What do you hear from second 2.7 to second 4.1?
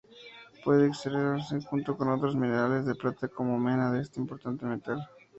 de plata como mena de